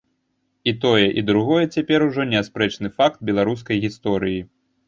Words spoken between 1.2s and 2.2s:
і другое цяпер